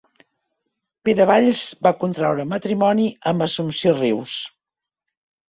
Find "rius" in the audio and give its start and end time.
4.01-4.35